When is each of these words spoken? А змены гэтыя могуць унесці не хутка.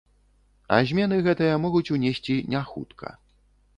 А 0.77 0.79
змены 0.91 1.19
гэтыя 1.29 1.59
могуць 1.65 1.85
унесці 1.99 2.39
не 2.55 2.67
хутка. 2.71 3.17